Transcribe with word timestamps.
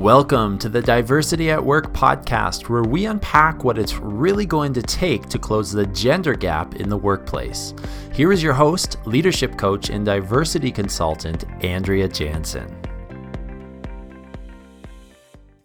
Welcome 0.00 0.56
to 0.60 0.70
the 0.70 0.80
Diversity 0.80 1.50
at 1.50 1.62
Work 1.62 1.92
podcast, 1.92 2.70
where 2.70 2.82
we 2.82 3.04
unpack 3.04 3.64
what 3.64 3.78
it's 3.78 3.98
really 3.98 4.46
going 4.46 4.72
to 4.72 4.80
take 4.80 5.28
to 5.28 5.38
close 5.38 5.70
the 5.70 5.84
gender 5.88 6.32
gap 6.32 6.76
in 6.76 6.88
the 6.88 6.96
workplace. 6.96 7.74
Here 8.14 8.32
is 8.32 8.42
your 8.42 8.54
host, 8.54 8.96
leadership 9.04 9.58
coach, 9.58 9.90
and 9.90 10.06
diversity 10.06 10.72
consultant, 10.72 11.44
Andrea 11.62 12.08
Jansen. 12.08 12.74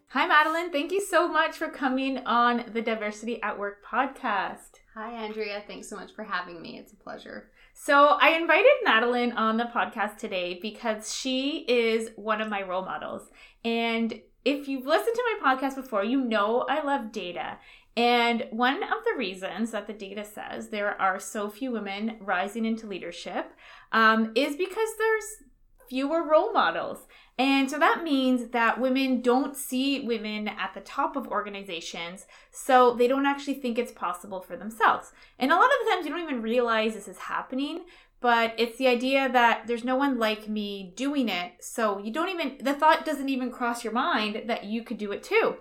Hi, 0.10 0.28
Madeline. 0.28 0.70
Thank 0.70 0.92
you 0.92 1.00
so 1.00 1.30
much 1.30 1.56
for 1.56 1.70
coming 1.70 2.18
on 2.26 2.66
the 2.74 2.82
Diversity 2.82 3.42
at 3.42 3.58
Work 3.58 3.86
podcast. 3.86 4.82
Hi, 4.96 5.14
Andrea. 5.14 5.64
Thanks 5.66 5.90
so 5.90 5.96
much 5.96 6.12
for 6.14 6.26
having 6.26 6.62
me. 6.62 6.78
It's 6.78 6.92
a 6.92 6.98
pleasure. 6.98 7.52
So, 7.78 8.18
I 8.22 8.30
invited 8.30 8.72
Madeline 8.86 9.34
on 9.34 9.58
the 9.58 9.66
podcast 9.66 10.18
today 10.18 10.58
because 10.62 11.14
she 11.14 11.66
is 11.68 12.10
one 12.16 12.40
of 12.40 12.48
my 12.48 12.64
role 12.64 12.86
models. 12.86 13.30
And 13.66 14.22
if 14.46 14.70
you've 14.70 14.86
listened 14.86 15.14
to 15.14 15.38
my 15.42 15.56
podcast 15.56 15.76
before, 15.76 16.06
you 16.06 16.22
know 16.22 16.66
I 16.70 16.82
love 16.84 17.12
data. 17.12 17.58
And 17.98 18.48
one 18.52 18.82
of 18.82 19.04
the 19.04 19.18
reasons 19.18 19.72
that 19.72 19.88
the 19.88 19.94
data 19.94 20.24
says 20.24 20.70
there 20.70 21.00
are 21.02 21.20
so 21.20 21.50
few 21.50 21.72
women 21.72 22.16
rising 22.22 22.64
into 22.64 22.88
leadership 22.88 23.54
um, 23.92 24.32
is 24.36 24.56
because 24.56 24.90
there's 24.98 25.45
fewer 25.90 26.24
role 26.24 26.52
models. 26.54 27.08
And 27.38 27.70
so 27.70 27.78
that 27.80 28.04
means 28.04 28.52
that 28.52 28.80
women 28.80 29.22
don't 29.22 29.58
see 29.58 30.06
women 30.06 30.48
at 30.48 30.74
the 30.74 30.82
top 30.82 31.16
of 31.16 31.28
organizations, 31.28 32.26
so 32.52 32.94
they 32.94 33.08
don't 33.08 33.26
actually 33.26 33.56
think 33.56 33.78
it's 33.78 33.92
possible 33.92 34.42
for 34.42 34.56
themselves. 34.56 35.12
And 35.38 35.52
a 35.52 35.56
lot 35.56 35.66
of 35.66 35.72
the 35.84 35.92
times 35.92 36.06
you 36.06 36.12
don't 36.12 36.24
even 36.24 36.42
realize 36.42 36.94
this 36.94 37.10
is 37.10 37.18
happening, 37.18 37.86
but 38.22 38.56
it's 38.58 38.78
the 38.78 38.88
idea 38.88 39.30
that 39.32 39.68
there's 39.68 39.84
no 39.84 39.98
one 39.98 40.18
like 40.18 40.48
me 40.48 40.94
doing 40.96 41.28
it, 41.28 41.54
so 41.60 42.00
you 42.00 42.12
don't 42.12 42.30
even, 42.30 42.58
the 42.62 42.74
thought 42.74 43.06
doesn't 43.06 43.30
even 43.30 43.52
cross 43.52 43.84
your 43.84 43.94
mind 43.94 44.44
that 44.48 44.64
you 44.64 44.84
could 44.84 44.98
do 44.98 45.12
it 45.12 45.22
too. 45.22 45.58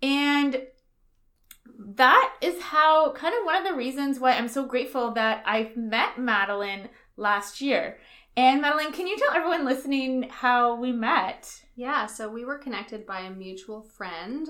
And 0.00 0.62
that 1.96 2.34
is 2.40 2.62
how 2.62 3.12
kind 3.12 3.34
of 3.34 3.44
one 3.44 3.56
of 3.56 3.64
the 3.64 3.74
reasons 3.74 4.20
why 4.20 4.32
I'm 4.32 4.48
so 4.48 4.64
grateful 4.64 5.12
that 5.12 5.42
I've 5.44 5.76
met 5.76 6.18
Madeline 6.18 6.88
last 7.16 7.60
year 7.60 7.98
and 8.36 8.62
Madeline, 8.62 8.92
can 8.92 9.06
you 9.06 9.16
tell 9.16 9.34
everyone 9.34 9.64
listening 9.64 10.28
how 10.30 10.74
we 10.74 10.92
met? 10.92 11.62
Yeah, 11.76 12.06
so 12.06 12.28
we 12.28 12.44
were 12.44 12.58
connected 12.58 13.06
by 13.06 13.20
a 13.20 13.30
mutual 13.30 13.82
friend. 13.82 14.48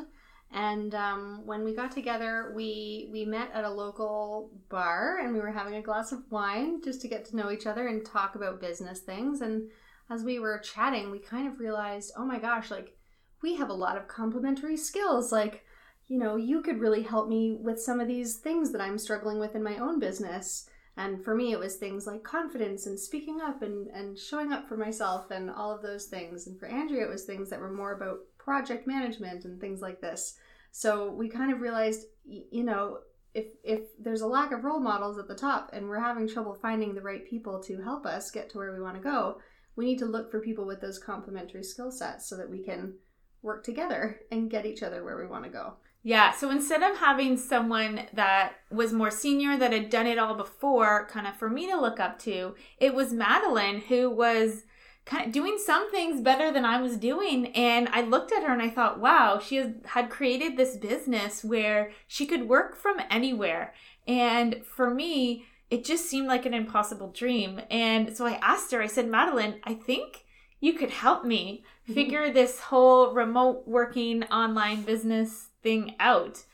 And 0.53 0.95
um, 0.97 1.43
when 1.47 1.65
we 1.65 1.75
got 1.75 1.93
together, 1.93 2.53
we 2.57 3.09
we 3.13 3.25
met 3.25 3.51
at 3.55 3.65
a 3.65 3.71
local 3.71 4.51
bar, 4.69 5.19
and 5.19 5.33
we 5.33 5.41
were 5.41 5.53
having 5.53 5.77
a 5.77 5.83
glass 5.83 6.11
of 6.11 6.25
wine 6.31 6.83
just 6.83 7.01
to 7.03 7.09
get 7.09 7.25
to 7.27 7.37
know 7.37 7.53
each 7.53 7.67
other 7.67 7.87
and 7.87 8.05
talk 8.05 8.35
about 8.35 8.61
business 8.61 9.01
things. 9.01 9.43
And 9.43 9.71
as 10.11 10.25
we 10.25 10.41
were 10.41 10.59
chatting, 10.59 11.11
we 11.11 11.21
kind 11.21 11.47
of 11.47 11.61
realized, 11.61 12.13
oh 12.17 12.25
my 12.25 12.41
gosh, 12.41 12.71
like 12.71 12.97
we 13.43 13.55
have 13.57 13.71
a 13.71 13.75
lot 13.75 13.97
of 13.97 14.09
complementary 14.09 14.77
skills. 14.77 15.31
Like, 15.31 15.65
you 16.09 16.19
know, 16.19 16.35
you 16.35 16.63
could 16.63 16.81
really 16.81 17.03
help 17.03 17.29
me 17.29 17.57
with 17.61 17.81
some 17.81 18.01
of 18.01 18.09
these 18.09 18.37
things 18.37 18.73
that 18.73 18.81
I'm 18.81 18.99
struggling 18.99 19.39
with 19.39 19.55
in 19.55 19.63
my 19.63 19.77
own 19.77 20.01
business. 20.01 20.69
And 20.97 21.25
for 21.25 21.35
me, 21.35 21.53
it 21.53 21.59
was 21.59 21.77
things 21.77 22.07
like 22.07 22.23
confidence 22.23 22.87
and 22.87 22.99
speaking 22.99 23.41
up 23.41 23.63
and, 23.63 23.89
and 23.89 24.19
showing 24.19 24.53
up 24.53 24.69
for 24.69 24.77
myself 24.77 25.31
and 25.31 25.51
all 25.51 25.75
of 25.75 25.83
those 25.83 26.07
things. 26.07 26.47
And 26.47 26.59
for 26.59 26.67
Andrea, 26.67 27.07
it 27.07 27.11
was 27.11 27.25
things 27.25 27.49
that 27.51 27.61
were 27.61 27.73
more 27.73 27.93
about 27.93 28.19
project 28.39 28.87
management 28.87 29.45
and 29.45 29.61
things 29.61 29.81
like 29.81 30.01
this. 30.01 30.37
So 30.73 31.11
we 31.11 31.29
kind 31.29 31.53
of 31.53 31.61
realized, 31.61 32.07
you 32.25 32.65
know, 32.65 32.99
if 33.33 33.47
if 33.63 33.83
there's 33.99 34.23
a 34.23 34.27
lack 34.27 34.53
of 34.53 34.65
role 34.65 34.81
models 34.81 35.19
at 35.19 35.29
the 35.29 35.35
top 35.35 35.71
and 35.73 35.89
we're 35.89 36.01
having 36.01 36.29
trouble 36.29 36.55
finding 36.55 36.95
the 36.95 37.01
right 37.01 37.25
people 37.29 37.61
to 37.63 37.81
help 37.81 38.05
us 38.05 38.31
get 38.31 38.51
to 38.51 38.59
where 38.59 38.73
we 38.73 38.81
want 38.81 38.97
to 38.97 39.03
go, 39.03 39.41
we 39.77 39.85
need 39.85 39.99
to 39.99 40.07
look 40.07 40.31
for 40.31 40.41
people 40.41 40.67
with 40.67 40.81
those 40.81 40.99
complementary 40.99 41.63
skill 41.63 41.93
sets 41.93 42.29
so 42.29 42.37
that 42.37 42.51
we 42.51 42.63
can 42.63 42.95
work 43.43 43.65
together 43.65 44.21
and 44.31 44.51
get 44.51 44.67
each 44.67 44.83
other 44.83 45.05
where 45.05 45.17
we 45.17 45.27
want 45.27 45.45
to 45.45 45.51
go. 45.51 45.75
Yeah, 46.03 46.33
so 46.33 46.51
instead 46.51 46.83
of 46.83 46.97
having 46.97 47.37
someone 47.37 48.07
that 48.15 48.55
was 48.71 48.93
more 48.93 49.11
senior 49.11 49.59
that 49.59 49.73
had 49.73 49.91
done 49.91 50.07
it 50.07 50.19
all 50.19 50.35
before, 50.35 51.07
kind 51.11 51.27
of 51.27 51.37
for 51.37 51.51
me 51.51 51.67
to 51.69 51.79
look 51.79 52.01
up 52.01 52.19
to, 52.21 52.55
it 52.79 52.95
was 52.95 53.13
Madeline 53.13 53.83
who 53.83 54.09
was 54.09 54.63
kind 55.05 55.27
of 55.27 55.33
doing 55.33 55.59
some 55.59 55.91
things 55.91 56.23
better 56.23 56.53
than 56.53 56.65
I 56.65 56.81
was 56.81 56.97
doing. 56.97 57.49
And 57.49 57.89
I 57.89 58.01
looked 58.01 58.33
at 58.33 58.45
her 58.45 58.53
and 58.53 58.63
I 58.63 58.71
thought, 58.71 59.01
wow, 59.01 59.41
she 59.45 59.75
had 59.85 60.09
created 60.09 60.57
this 60.57 60.77
business 60.77 61.45
where 61.45 61.91
she 62.07 62.27
could 62.27 62.49
work 62.49 62.77
from 62.77 63.01
anywhere. 63.11 63.75
And 64.07 64.65
for 64.65 64.89
me, 64.89 65.45
it 65.69 65.85
just 65.85 66.09
seemed 66.09 66.29
like 66.29 66.47
an 66.47 66.55
impossible 66.55 67.13
dream. 67.13 67.61
And 67.71 68.17
so 68.17 68.27
I 68.27 68.39
asked 68.43 68.73
her, 68.73 68.81
I 68.81 68.87
said, 68.87 69.09
Madeline, 69.09 69.61
I 69.65 69.75
think 69.75 70.25
you 70.61 70.73
could 70.73 70.91
help 70.91 71.25
me 71.25 71.63
mm-hmm. 71.85 71.95
figure 71.95 72.33
this 72.33 72.59
whole 72.61 73.13
remote 73.13 73.65
working 73.67 74.25
online 74.25 74.83
business 74.83 75.50
thing 75.63 75.95
out. 76.01 76.45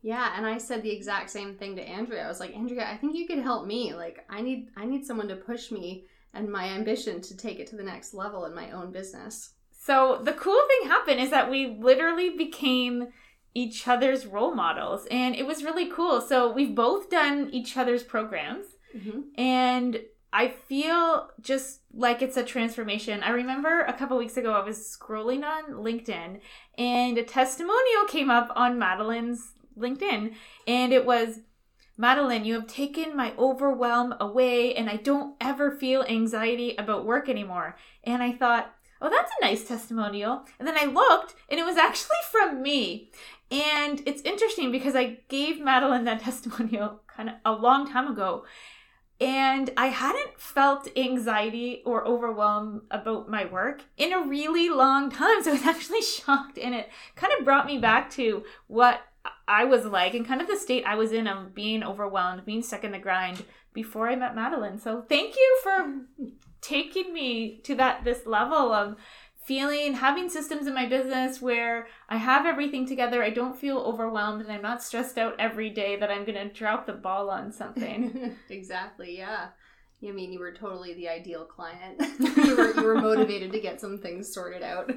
Yeah, 0.00 0.32
and 0.36 0.46
I 0.46 0.58
said 0.58 0.82
the 0.82 0.92
exact 0.92 1.30
same 1.30 1.54
thing 1.54 1.76
to 1.76 1.82
Andrea. 1.82 2.24
I 2.24 2.28
was 2.28 2.40
like, 2.40 2.54
Andrea, 2.54 2.88
I 2.88 2.96
think 2.96 3.16
you 3.16 3.26
could 3.26 3.40
help 3.40 3.66
me. 3.66 3.94
Like, 3.94 4.24
I 4.30 4.40
need 4.40 4.70
I 4.76 4.84
need 4.84 5.04
someone 5.04 5.28
to 5.28 5.36
push 5.36 5.70
me 5.70 6.04
and 6.34 6.50
my 6.50 6.66
ambition 6.68 7.20
to 7.22 7.36
take 7.36 7.58
it 7.58 7.66
to 7.68 7.76
the 7.76 7.82
next 7.82 8.14
level 8.14 8.44
in 8.44 8.54
my 8.54 8.70
own 8.70 8.92
business. 8.92 9.50
So 9.72 10.20
the 10.22 10.32
cool 10.32 10.60
thing 10.68 10.88
happened 10.88 11.20
is 11.20 11.30
that 11.30 11.50
we 11.50 11.78
literally 11.80 12.30
became 12.36 13.08
each 13.54 13.88
other's 13.88 14.26
role 14.26 14.54
models, 14.54 15.06
and 15.10 15.34
it 15.34 15.46
was 15.46 15.64
really 15.64 15.90
cool. 15.90 16.20
So 16.20 16.52
we've 16.52 16.74
both 16.74 17.10
done 17.10 17.48
each 17.50 17.76
other's 17.76 18.04
programs, 18.04 18.66
mm-hmm. 18.96 19.20
and 19.36 20.00
I 20.38 20.50
feel 20.50 21.30
just 21.40 21.80
like 21.92 22.22
it's 22.22 22.36
a 22.36 22.44
transformation. 22.44 23.24
I 23.24 23.30
remember 23.30 23.80
a 23.80 23.92
couple 23.92 24.16
weeks 24.16 24.36
ago 24.36 24.52
I 24.52 24.64
was 24.64 24.78
scrolling 24.78 25.42
on 25.42 25.72
LinkedIn 25.72 26.38
and 26.78 27.18
a 27.18 27.24
testimonial 27.24 28.04
came 28.06 28.30
up 28.30 28.52
on 28.54 28.78
Madeline's 28.78 29.54
LinkedIn 29.76 30.34
and 30.68 30.92
it 30.92 31.04
was 31.04 31.40
Madeline, 31.96 32.44
you 32.44 32.54
have 32.54 32.68
taken 32.68 33.16
my 33.16 33.32
overwhelm 33.36 34.14
away 34.20 34.76
and 34.76 34.88
I 34.88 34.94
don't 34.94 35.34
ever 35.40 35.72
feel 35.72 36.04
anxiety 36.04 36.76
about 36.76 37.04
work 37.04 37.28
anymore. 37.28 37.76
And 38.04 38.22
I 38.22 38.30
thought, 38.30 38.72
oh, 39.02 39.10
that's 39.10 39.32
a 39.40 39.44
nice 39.44 39.66
testimonial. 39.66 40.44
And 40.60 40.68
then 40.68 40.78
I 40.78 40.84
looked 40.84 41.34
and 41.48 41.58
it 41.58 41.64
was 41.64 41.76
actually 41.76 42.18
from 42.30 42.62
me. 42.62 43.10
And 43.50 44.04
it's 44.06 44.22
interesting 44.22 44.70
because 44.70 44.94
I 44.94 45.18
gave 45.28 45.60
Madeline 45.60 46.04
that 46.04 46.20
testimonial 46.22 47.00
kind 47.08 47.30
of 47.30 47.34
a 47.44 47.60
long 47.60 47.90
time 47.90 48.06
ago 48.06 48.44
and 49.20 49.70
I 49.76 49.86
hadn't 49.86 50.38
felt 50.38 50.88
anxiety 50.96 51.82
or 51.84 52.06
overwhelm 52.06 52.82
about 52.90 53.28
my 53.28 53.46
work 53.46 53.82
in 53.96 54.12
a 54.12 54.22
really 54.22 54.68
long 54.68 55.10
time. 55.10 55.42
So 55.42 55.50
I 55.50 55.54
was 55.54 55.62
actually 55.66 56.02
shocked, 56.02 56.58
and 56.58 56.74
it 56.74 56.88
kind 57.16 57.32
of 57.38 57.44
brought 57.44 57.66
me 57.66 57.78
back 57.78 58.10
to 58.12 58.44
what 58.68 59.00
I 59.46 59.64
was 59.64 59.84
like 59.84 60.14
and 60.14 60.26
kind 60.26 60.40
of 60.40 60.46
the 60.46 60.56
state 60.56 60.84
I 60.86 60.94
was 60.94 61.12
in 61.12 61.26
of 61.26 61.54
being 61.54 61.82
overwhelmed, 61.82 62.44
being 62.44 62.62
stuck 62.62 62.84
in 62.84 62.92
the 62.92 62.98
grind 62.98 63.44
before 63.72 64.08
I 64.08 64.16
met 64.16 64.34
Madeline. 64.34 64.78
So 64.78 65.02
thank 65.08 65.34
you 65.36 65.58
for 65.62 65.94
taking 66.60 67.12
me 67.12 67.60
to 67.64 67.74
that 67.76 68.04
this 68.04 68.26
level 68.26 68.72
of 68.72 68.96
feeling 69.48 69.94
having 69.94 70.28
systems 70.28 70.66
in 70.66 70.74
my 70.74 70.86
business 70.86 71.40
where 71.40 71.88
I 72.10 72.18
have 72.18 72.44
everything 72.44 72.86
together. 72.86 73.22
I 73.22 73.30
don't 73.30 73.58
feel 73.58 73.78
overwhelmed 73.78 74.42
and 74.42 74.52
I'm 74.52 74.60
not 74.60 74.82
stressed 74.82 75.16
out 75.16 75.36
every 75.38 75.70
day 75.70 75.96
that 75.96 76.10
I'm 76.10 76.26
going 76.26 76.34
to 76.34 76.52
drop 76.52 76.84
the 76.84 76.92
ball 76.92 77.30
on 77.30 77.50
something. 77.50 78.36
exactly. 78.50 79.16
Yeah. 79.16 79.48
You 80.00 80.12
mean 80.12 80.32
you 80.32 80.38
were 80.38 80.52
totally 80.52 80.92
the 80.92 81.08
ideal 81.08 81.46
client. 81.46 81.98
you 82.20 82.56
were 82.56 82.74
you 82.74 82.82
were 82.82 83.00
motivated 83.00 83.50
to 83.52 83.60
get 83.60 83.80
some 83.80 83.98
things 83.98 84.32
sorted 84.32 84.62
out. 84.62 84.92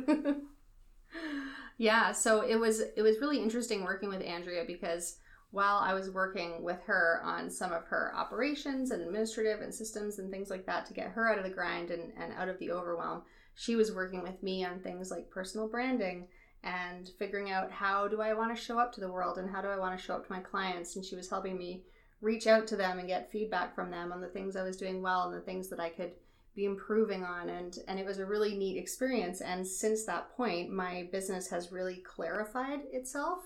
yeah, 1.78 2.12
so 2.12 2.42
it 2.42 2.58
was 2.58 2.82
it 2.82 3.02
was 3.02 3.20
really 3.22 3.42
interesting 3.42 3.86
working 3.86 4.10
with 4.10 4.22
Andrea 4.22 4.66
because 4.68 5.18
while 5.52 5.78
I 5.78 5.94
was 5.94 6.12
working 6.12 6.62
with 6.62 6.82
her 6.86 7.22
on 7.24 7.50
some 7.50 7.72
of 7.72 7.86
her 7.86 8.14
operations 8.16 8.92
and 8.92 9.02
administrative 9.02 9.62
and 9.62 9.74
systems 9.74 10.20
and 10.20 10.30
things 10.30 10.50
like 10.50 10.66
that 10.66 10.86
to 10.88 10.94
get 10.94 11.08
her 11.12 11.32
out 11.32 11.38
of 11.38 11.46
the 11.46 11.50
grind 11.50 11.90
and, 11.90 12.12
and 12.18 12.34
out 12.34 12.48
of 12.50 12.60
the 12.60 12.72
overwhelm, 12.72 13.24
she 13.56 13.76
was 13.76 13.92
working 13.92 14.24
with 14.24 14.42
me 14.42 14.66
on 14.66 14.80
things 14.80 15.12
like 15.12 15.30
personal 15.30 15.68
branding 15.68 16.28
and 16.64 17.10
figuring 17.18 17.52
out 17.52 17.72
how 17.72 18.08
do 18.08 18.22
I 18.22 18.34
want 18.34 18.56
to 18.56 18.62
show 18.62 18.78
up 18.78 18.94
to 18.94 19.02
the 19.02 19.12
world 19.12 19.38
and 19.38 19.50
how 19.50 19.62
do 19.62 19.68
I 19.68 19.80
want 19.80 19.98
to 19.98 20.04
show 20.04 20.16
up 20.16 20.26
to 20.26 20.32
my 20.32 20.40
clients. 20.40 20.96
And 20.96 21.04
she 21.04 21.16
was 21.16 21.30
helping 21.30 21.58
me 21.58 21.84
reach 22.22 22.46
out 22.46 22.68
to 22.68 22.76
them 22.76 23.00
and 23.00 23.08
get 23.08 23.32
feedback 23.32 23.74
from 23.74 23.90
them 23.90 24.12
on 24.12 24.22
the 24.22 24.28
things 24.28 24.56
I 24.56 24.64
was 24.64 24.78
doing 24.78 25.02
well 25.02 25.24
and 25.24 25.34
the 25.34 25.46
things 25.46 25.70
that 25.70 25.80
I 25.80 25.90
could 25.90 26.12
be 26.56 26.66
improving 26.66 27.24
on. 27.24 27.50
And 27.50 27.78
and 27.88 28.00
it 28.00 28.06
was 28.06 28.20
a 28.20 28.26
really 28.26 28.56
neat 28.56 28.78
experience. 28.78 29.42
And 29.42 29.66
since 29.66 30.06
that 30.06 30.36
point 30.36 30.72
my 30.72 31.10
business 31.12 31.50
has 31.50 31.72
really 31.72 31.96
clarified 31.98 32.82
itself 32.92 33.40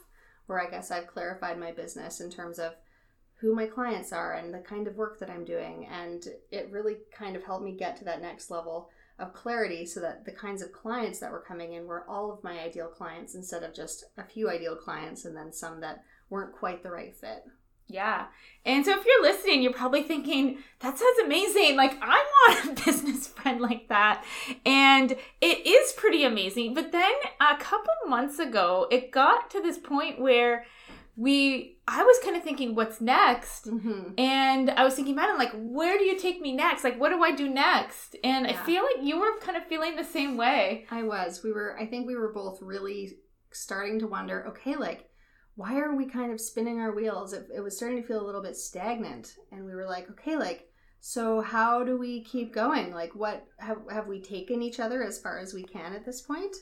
where 0.47 0.59
I 0.59 0.69
guess 0.69 0.91
I've 0.91 1.07
clarified 1.07 1.59
my 1.59 1.71
business 1.71 2.19
in 2.19 2.29
terms 2.29 2.59
of 2.59 2.73
who 3.35 3.55
my 3.55 3.65
clients 3.65 4.13
are 4.13 4.33
and 4.33 4.53
the 4.53 4.59
kind 4.59 4.87
of 4.87 4.95
work 4.95 5.19
that 5.19 5.29
I'm 5.29 5.45
doing. 5.45 5.87
And 5.87 6.25
it 6.51 6.69
really 6.71 6.97
kind 7.11 7.35
of 7.35 7.43
helped 7.43 7.63
me 7.63 7.73
get 7.73 7.95
to 7.97 8.05
that 8.05 8.21
next 8.21 8.51
level 8.51 8.89
of 9.17 9.33
clarity 9.33 9.85
so 9.85 9.99
that 10.01 10.25
the 10.25 10.31
kinds 10.31 10.61
of 10.61 10.71
clients 10.71 11.19
that 11.19 11.31
were 11.31 11.43
coming 11.47 11.73
in 11.73 11.85
were 11.85 12.09
all 12.09 12.31
of 12.31 12.43
my 12.43 12.59
ideal 12.59 12.87
clients 12.87 13.35
instead 13.35 13.63
of 13.63 13.73
just 13.73 14.05
a 14.17 14.23
few 14.23 14.49
ideal 14.49 14.75
clients 14.75 15.25
and 15.25 15.35
then 15.35 15.53
some 15.53 15.79
that 15.81 16.03
weren't 16.29 16.53
quite 16.53 16.83
the 16.83 16.91
right 16.91 17.15
fit. 17.15 17.45
Yeah. 17.87 18.25
And 18.65 18.83
so 18.83 18.97
if 18.97 19.05
you're 19.05 19.21
listening, 19.21 19.61
you're 19.61 19.71
probably 19.71 20.01
thinking, 20.01 20.57
that 20.79 20.97
sounds 20.97 21.19
amazing. 21.23 21.75
Like, 21.75 21.97
I 22.01 22.25
want 22.47 22.79
a 22.79 22.83
business 22.85 23.27
friend 23.27 23.61
like 23.61 23.89
that. 23.89 24.23
And 24.65 25.11
it 25.39 25.67
is 25.67 25.93
pretty 25.93 26.23
amazing. 26.23 26.73
But 26.73 26.91
then 26.91 27.13
a 27.39 27.57
couple 27.57 27.93
months 28.07 28.39
ago, 28.39 28.87
it 28.89 29.11
got 29.11 29.51
to 29.51 29.61
this 29.61 29.77
point 29.77 30.19
where 30.19 30.65
we, 31.17 31.77
I 31.87 32.03
was 32.03 32.17
kind 32.23 32.35
of 32.35 32.43
thinking, 32.43 32.75
what's 32.75 32.99
next? 32.99 33.67
Mm-hmm. 33.67 34.13
And 34.17 34.69
I 34.71 34.83
was 34.83 34.95
thinking, 34.95 35.15
Madeline, 35.15 35.37
like, 35.37 35.53
where 35.55 35.97
do 35.97 36.03
you 36.03 36.19
take 36.19 36.41
me 36.41 36.53
next? 36.53 36.83
Like, 36.83 36.99
what 36.99 37.09
do 37.09 37.23
I 37.23 37.31
do 37.31 37.47
next? 37.47 38.15
And 38.23 38.45
I 38.45 38.53
feel 38.53 38.83
like 38.83 39.05
you 39.05 39.19
were 39.19 39.39
kind 39.39 39.57
of 39.57 39.65
feeling 39.65 39.95
the 39.95 40.03
same 40.03 40.35
way. 40.35 40.85
I 40.91 41.03
was. 41.03 41.41
We 41.43 41.51
were, 41.51 41.77
I 41.79 41.85
think 41.85 42.05
we 42.05 42.15
were 42.15 42.33
both 42.33 42.61
really 42.61 43.17
starting 43.51 43.99
to 43.99 44.07
wonder 44.07 44.47
okay, 44.49 44.75
like, 44.75 45.09
why 45.55 45.77
are 45.79 45.95
we 45.95 46.05
kind 46.05 46.33
of 46.33 46.41
spinning 46.41 46.79
our 46.79 46.93
wheels? 46.93 47.31
It, 47.31 47.47
it 47.55 47.61
was 47.61 47.77
starting 47.77 48.01
to 48.01 48.07
feel 48.07 48.21
a 48.21 48.25
little 48.25 48.41
bit 48.41 48.57
stagnant. 48.57 49.35
And 49.51 49.63
we 49.63 49.73
were 49.73 49.85
like, 49.85 50.09
okay, 50.11 50.35
like, 50.35 50.67
so 50.99 51.39
how 51.39 51.83
do 51.83 51.97
we 51.97 52.23
keep 52.23 52.53
going? 52.53 52.93
Like, 52.93 53.15
what 53.15 53.45
have, 53.59 53.77
have 53.89 54.07
we 54.07 54.21
taken 54.21 54.61
each 54.61 54.79
other 54.79 55.03
as 55.03 55.21
far 55.21 55.39
as 55.39 55.53
we 55.53 55.63
can 55.63 55.93
at 55.93 56.05
this 56.05 56.21
point? 56.21 56.55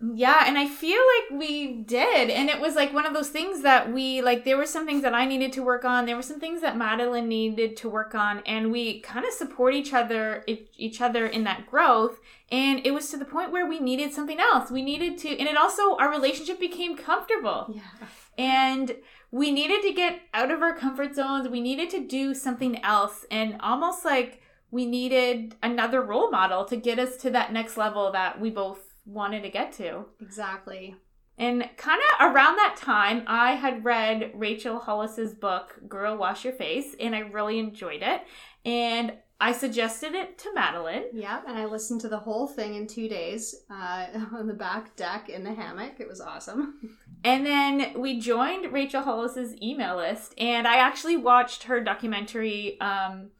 Yeah, 0.00 0.44
and 0.46 0.56
I 0.56 0.68
feel 0.68 1.00
like 1.16 1.40
we 1.40 1.72
did. 1.72 2.30
And 2.30 2.48
it 2.48 2.60
was 2.60 2.76
like 2.76 2.94
one 2.94 3.04
of 3.04 3.14
those 3.14 3.30
things 3.30 3.62
that 3.62 3.92
we 3.92 4.22
like 4.22 4.44
there 4.44 4.56
were 4.56 4.66
some 4.66 4.86
things 4.86 5.02
that 5.02 5.12
I 5.12 5.24
needed 5.24 5.52
to 5.54 5.62
work 5.62 5.84
on. 5.84 6.06
There 6.06 6.14
were 6.14 6.22
some 6.22 6.38
things 6.38 6.60
that 6.60 6.76
Madeline 6.76 7.28
needed 7.28 7.76
to 7.78 7.88
work 7.88 8.14
on 8.14 8.40
and 8.46 8.70
we 8.70 9.00
kind 9.00 9.26
of 9.26 9.32
support 9.32 9.74
each 9.74 9.92
other 9.92 10.44
each 10.46 11.00
other 11.00 11.26
in 11.26 11.42
that 11.44 11.66
growth. 11.66 12.20
And 12.50 12.86
it 12.86 12.92
was 12.92 13.10
to 13.10 13.16
the 13.16 13.24
point 13.24 13.50
where 13.50 13.66
we 13.66 13.80
needed 13.80 14.12
something 14.12 14.38
else. 14.38 14.70
We 14.70 14.82
needed 14.82 15.18
to 15.18 15.36
and 15.36 15.48
it 15.48 15.56
also 15.56 15.96
our 15.96 16.10
relationship 16.10 16.60
became 16.60 16.96
comfortable. 16.96 17.74
Yeah. 17.74 18.06
And 18.38 18.96
we 19.32 19.50
needed 19.50 19.82
to 19.82 19.92
get 19.92 20.20
out 20.32 20.52
of 20.52 20.62
our 20.62 20.76
comfort 20.76 21.16
zones. 21.16 21.48
We 21.48 21.60
needed 21.60 21.90
to 21.90 22.06
do 22.06 22.34
something 22.34 22.82
else 22.84 23.26
and 23.32 23.56
almost 23.60 24.04
like 24.04 24.42
we 24.70 24.86
needed 24.86 25.56
another 25.60 26.02
role 26.02 26.30
model 26.30 26.64
to 26.66 26.76
get 26.76 27.00
us 27.00 27.16
to 27.16 27.30
that 27.30 27.52
next 27.52 27.76
level 27.76 28.12
that 28.12 28.40
we 28.40 28.50
both 28.50 28.87
wanted 29.08 29.42
to 29.42 29.50
get 29.50 29.72
to. 29.74 30.04
Exactly. 30.20 30.94
And 31.38 31.68
kind 31.76 32.00
of 32.00 32.32
around 32.32 32.56
that 32.56 32.76
time, 32.76 33.22
I 33.26 33.52
had 33.52 33.84
read 33.84 34.32
Rachel 34.34 34.80
Hollis's 34.80 35.34
book, 35.34 35.78
Girl 35.88 36.16
Wash 36.16 36.44
Your 36.44 36.52
Face, 36.52 36.96
and 36.98 37.14
I 37.14 37.20
really 37.20 37.60
enjoyed 37.60 38.02
it. 38.02 38.22
And 38.64 39.12
I 39.40 39.52
suggested 39.52 40.14
it 40.14 40.36
to 40.38 40.52
Madeline. 40.52 41.04
Yeah, 41.12 41.40
and 41.46 41.56
I 41.56 41.66
listened 41.66 42.00
to 42.00 42.08
the 42.08 42.18
whole 42.18 42.48
thing 42.48 42.74
in 42.74 42.88
two 42.88 43.08
days 43.08 43.54
uh, 43.70 44.06
on 44.32 44.48
the 44.48 44.54
back 44.54 44.96
deck 44.96 45.28
in 45.28 45.44
the 45.44 45.54
hammock. 45.54 46.00
It 46.00 46.08
was 46.08 46.20
awesome. 46.20 46.96
And 47.24 47.44
then 47.44 48.00
we 48.00 48.20
joined 48.20 48.72
Rachel 48.72 49.02
Hollis's 49.02 49.54
email 49.62 49.96
list, 49.96 50.34
and 50.38 50.66
I 50.66 50.76
actually 50.76 51.16
watched 51.16 51.64
her 51.64 51.80
documentary 51.80 52.80
um, 52.80 53.30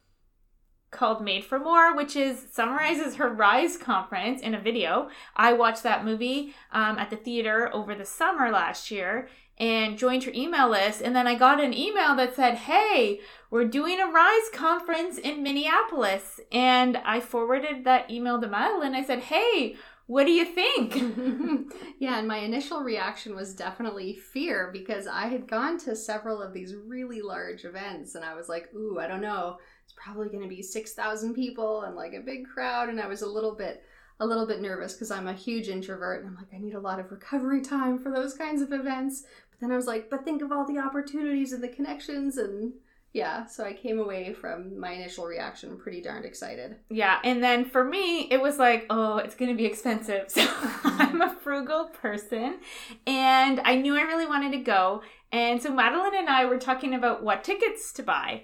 called 0.91 1.23
Made 1.23 1.43
for 1.43 1.59
More, 1.59 1.95
which 1.95 2.15
is 2.15 2.47
summarizes 2.51 3.15
her 3.15 3.29
Rise 3.29 3.77
conference 3.77 4.41
in 4.41 4.53
a 4.53 4.59
video. 4.59 5.09
I 5.35 5.53
watched 5.53 5.83
that 5.83 6.05
movie 6.05 6.55
um, 6.71 6.97
at 6.97 7.09
the 7.09 7.15
theater 7.15 7.69
over 7.73 7.95
the 7.95 8.05
summer 8.05 8.51
last 8.51 8.91
year 8.91 9.29
and 9.57 9.97
joined 9.97 10.23
her 10.23 10.31
email 10.33 10.69
list. 10.69 11.01
And 11.01 11.15
then 11.15 11.27
I 11.27 11.35
got 11.35 11.61
an 11.61 11.73
email 11.73 12.15
that 12.15 12.35
said, 12.35 12.55
Hey, 12.55 13.19
we're 13.51 13.65
doing 13.65 13.99
a 13.99 14.07
Rise 14.07 14.49
conference 14.53 15.17
in 15.17 15.43
Minneapolis. 15.43 16.39
And 16.51 16.97
I 16.97 17.19
forwarded 17.19 17.83
that 17.83 18.09
email 18.09 18.39
to 18.39 18.47
Madeline. 18.47 18.95
I 18.95 19.03
said, 19.03 19.19
Hey, 19.19 19.75
what 20.09 20.25
do 20.25 20.31
you 20.31 20.43
think? 20.43 20.95
yeah, 21.99 22.17
and 22.17 22.27
my 22.27 22.37
initial 22.37 22.81
reaction 22.81 23.35
was 23.35 23.53
definitely 23.53 24.15
fear 24.15 24.71
because 24.73 25.05
I 25.05 25.27
had 25.27 25.47
gone 25.47 25.77
to 25.81 25.95
several 25.95 26.41
of 26.41 26.51
these 26.51 26.73
really 26.73 27.21
large 27.21 27.63
events 27.63 28.15
and 28.15 28.25
I 28.25 28.33
was 28.33 28.49
like, 28.49 28.73
ooh, 28.73 28.97
I 28.99 29.05
don't 29.05 29.21
know. 29.21 29.57
It's 29.89 29.95
probably 29.97 30.29
going 30.29 30.43
to 30.43 30.47
be 30.47 30.61
6,000 30.61 31.33
people 31.33 31.81
and 31.81 31.95
like 31.95 32.13
a 32.13 32.19
big 32.19 32.47
crowd 32.47 32.89
and 32.89 33.01
I 33.01 33.07
was 33.07 33.23
a 33.23 33.27
little 33.27 33.55
bit 33.55 33.83
a 34.19 34.25
little 34.25 34.45
bit 34.45 34.61
nervous 34.61 34.93
because 34.93 35.09
I'm 35.09 35.27
a 35.27 35.33
huge 35.33 35.67
introvert 35.67 36.19
and 36.19 36.29
I'm 36.29 36.35
like 36.35 36.53
I 36.53 36.59
need 36.59 36.75
a 36.75 36.79
lot 36.79 36.99
of 36.99 37.09
recovery 37.09 37.61
time 37.61 37.97
for 37.97 38.11
those 38.11 38.35
kinds 38.35 38.61
of 38.61 38.71
events. 38.71 39.23
But 39.49 39.59
then 39.61 39.71
I 39.71 39.75
was 39.75 39.87
like, 39.87 40.11
but 40.11 40.23
think 40.23 40.43
of 40.43 40.51
all 40.51 40.67
the 40.67 40.77
opportunities 40.77 41.53
and 41.53 41.63
the 41.63 41.69
connections 41.69 42.37
and 42.37 42.73
yeah, 43.11 43.47
so 43.47 43.65
I 43.65 43.73
came 43.73 43.97
away 43.97 44.33
from 44.33 44.79
my 44.79 44.91
initial 44.91 45.25
reaction 45.25 45.79
pretty 45.79 45.99
darned 45.99 46.25
excited. 46.25 46.75
Yeah, 46.91 47.17
and 47.23 47.43
then 47.43 47.65
for 47.65 47.83
me, 47.83 48.27
it 48.29 48.39
was 48.39 48.59
like, 48.59 48.85
oh, 48.91 49.17
it's 49.17 49.33
going 49.33 49.49
to 49.49 49.57
be 49.57 49.65
expensive. 49.65 50.27
So 50.29 50.41
mm-hmm. 50.41 51.01
I'm 51.01 51.21
a 51.21 51.35
frugal 51.35 51.85
person, 51.85 52.59
and 53.07 53.59
I 53.61 53.75
knew 53.75 53.97
I 53.97 54.01
really 54.01 54.27
wanted 54.27 54.51
to 54.51 54.59
go. 54.59 55.01
And 55.31 55.61
so 55.61 55.73
Madeline 55.73 56.15
and 56.15 56.29
I 56.29 56.45
were 56.45 56.59
talking 56.59 56.93
about 56.93 57.23
what 57.23 57.43
tickets 57.43 57.91
to 57.93 58.03
buy 58.03 58.43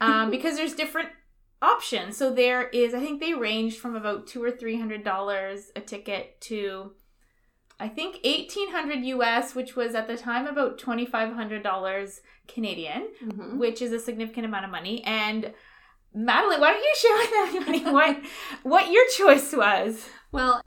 um, 0.00 0.30
because 0.30 0.56
there's 0.56 0.74
different 0.74 1.08
options. 1.62 2.16
So 2.16 2.32
there 2.32 2.68
is, 2.68 2.94
I 2.94 3.00
think 3.00 3.20
they 3.20 3.34
ranged 3.34 3.78
from 3.78 3.94
about 3.96 4.26
two 4.26 4.42
or 4.42 4.50
three 4.50 4.78
hundred 4.78 5.04
dollars 5.04 5.70
a 5.76 5.80
ticket 5.80 6.40
to. 6.42 6.92
I 7.78 7.88
think 7.88 8.20
eighteen 8.24 8.70
hundred 8.72 9.04
US, 9.04 9.54
which 9.54 9.76
was 9.76 9.94
at 9.94 10.06
the 10.08 10.16
time 10.16 10.46
about 10.46 10.78
twenty 10.78 11.04
five 11.04 11.32
hundred 11.34 11.62
dollars 11.62 12.20
Canadian, 12.48 13.08
Mm-hmm. 13.22 13.58
which 13.58 13.82
is 13.82 13.92
a 13.92 13.98
significant 14.00 14.46
amount 14.46 14.64
of 14.64 14.70
money. 14.70 15.02
And 15.04 15.52
Madeline, 16.14 16.60
why 16.60 16.72
don't 16.72 16.82
you 16.82 16.94
share 16.96 17.16
with 17.18 17.30
everybody 17.56 17.84
what 17.92 18.16
what 18.62 18.90
your 18.90 19.04
choice 19.10 19.52
was? 19.52 20.08
Well, 20.32 20.62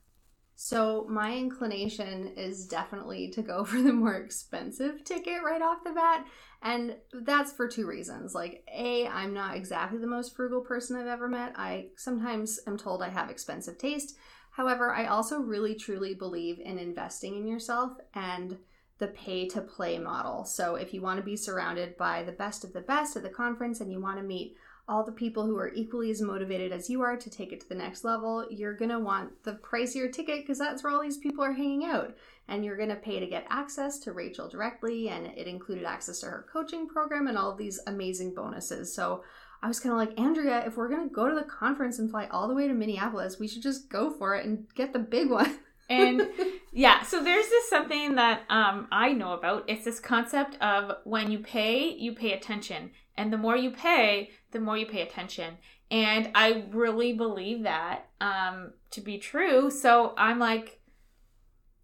so 0.62 1.08
my 1.10 1.38
inclination 1.38 2.34
is 2.36 2.66
definitely 2.66 3.30
to 3.30 3.42
go 3.42 3.64
for 3.66 3.82
the 3.82 3.94
more 3.94 4.16
expensive 4.16 5.06
ticket 5.06 5.42
right 5.42 5.62
off 5.62 5.86
the 5.86 5.92
bat. 5.92 6.26
And 6.62 6.98
that's 7.14 7.54
for 7.54 7.70
two 7.70 7.88
reasons. 7.88 8.36
Like, 8.36 8.68
A, 8.70 9.08
I'm 9.08 9.34
not 9.34 9.56
exactly 9.56 10.00
the 10.00 10.06
most 10.06 10.36
frugal 10.36 10.60
person 10.60 10.98
I've 10.98 11.08
ever 11.08 11.30
met. 11.30 11.54
I 11.56 11.88
sometimes 11.96 12.60
am 12.68 12.78
told 12.78 13.02
I 13.02 13.08
have 13.08 13.30
expensive 13.30 13.78
taste. 13.78 14.18
However, 14.52 14.94
I 14.94 15.06
also 15.06 15.40
really 15.40 15.76
truly 15.76 16.14
believe 16.14 16.60
in 16.60 16.78
investing 16.78 17.38
in 17.38 17.48
yourself 17.48 17.94
and 18.14 18.58
the 18.98 19.08
pay 19.08 19.48
to 19.48 19.62
play 19.62 19.98
model. 19.98 20.44
So, 20.44 20.76
if 20.76 20.94
you 20.94 21.02
want 21.02 21.20
to 21.20 21.26
be 21.26 21.38
surrounded 21.38 21.96
by 21.96 22.24
the 22.24 22.34
best 22.34 22.66
of 22.66 22.74
the 22.74 22.82
best 22.82 23.16
at 23.16 23.24
the 23.24 23.30
conference 23.30 23.80
and 23.80 23.94
you 23.94 24.02
want 24.02 24.18
to 24.18 24.24
meet 24.24 24.58
all 24.90 25.04
the 25.04 25.12
people 25.12 25.46
who 25.46 25.56
are 25.56 25.72
equally 25.74 26.10
as 26.10 26.22
motivated 26.22 26.72
as 26.72 26.90
you 26.90 27.02
are 27.02 27.16
to 27.16 27.30
take 27.30 27.54
it 27.54 27.62
to 27.62 27.70
the 27.70 27.76
next 27.76 28.04
level, 28.04 28.46
you're 28.50 28.74
going 28.74 28.90
to 28.90 29.00
want 29.00 29.32
the 29.44 29.54
pricier 29.54 30.12
ticket 30.12 30.42
because 30.42 30.58
that's 30.58 30.84
where 30.84 30.92
all 30.92 31.02
these 31.02 31.20
people 31.20 31.44
are 31.44 31.54
hanging 31.54 31.86
out. 31.86 32.18
And 32.48 32.66
you're 32.66 32.76
going 32.76 32.90
to 32.90 32.96
pay 32.96 33.20
to 33.20 33.28
get 33.28 33.46
access 33.52 34.00
to 34.00 34.12
Rachel 34.12 34.50
directly, 34.50 35.10
and 35.10 35.28
it 35.28 35.46
included 35.46 35.86
access 35.86 36.22
to 36.22 36.26
her 36.26 36.48
coaching 36.52 36.88
program 36.88 37.28
and 37.28 37.38
all 37.38 37.56
these 37.56 37.80
amazing 37.86 38.34
bonuses. 38.34 38.92
So 38.92 39.24
I 39.62 39.68
was 39.68 39.80
kind 39.80 39.94
of 39.94 40.00
like, 40.00 40.20
Andrea, 40.20 40.66
if 40.66 40.76
we're 40.76 40.90
going 40.90 41.08
to 41.08 41.14
go 41.14 41.30
to 41.30 41.36
the 41.36 41.44
conference 41.44 42.00
and 42.00 42.10
fly 42.10 42.28
all 42.32 42.48
the 42.48 42.56
way 42.56 42.68
to 42.68 42.74
Minneapolis, 42.74 43.38
we 43.40 43.48
should 43.48 43.62
just 43.62 43.90
go 43.90 44.10
for 44.10 44.36
it 44.36 44.48
and 44.48 44.66
get 44.74 44.92
the 44.92 45.00
big 45.00 45.30
one. 45.30 45.60
And 45.92 46.28
yeah, 46.72 47.02
so 47.02 47.24
there's 47.24 47.50
this 47.50 47.68
something 47.68 48.14
that 48.14 48.44
um, 48.48 48.88
I 48.92 49.12
know 49.12 49.34
about. 49.34 49.64
It's 49.68 49.84
this 49.84 50.00
concept 50.00 50.56
of 50.62 50.98
when 51.04 51.32
you 51.32 51.40
pay, 51.40 51.90
you 51.90 52.14
pay 52.14 52.34
attention. 52.34 52.92
And 53.20 53.34
the 53.34 53.38
more 53.38 53.58
you 53.58 53.72
pay, 53.72 54.30
the 54.52 54.62
more 54.62 54.78
you 54.78 54.86
pay 54.86 55.02
attention. 55.02 55.58
And 55.92 56.32
I 56.34 56.64
really 56.72 57.12
believe 57.14 57.64
that 57.64 58.08
um, 58.22 58.72
to 58.92 59.02
be 59.02 59.18
true. 59.18 59.70
So 59.70 60.14
I'm 60.18 60.40
like, 60.40 60.80